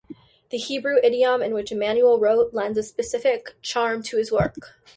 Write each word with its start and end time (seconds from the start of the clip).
The 0.49 0.57
Hebrew 0.57 0.95
idiom 1.03 1.43
in 1.43 1.53
which 1.53 1.71
Immanuel 1.71 2.19
wrote 2.19 2.55
lends 2.55 2.75
a 2.75 2.81
special 2.81 3.37
charm 3.61 4.01
to 4.01 4.17
his 4.17 4.31
work. 4.31 4.55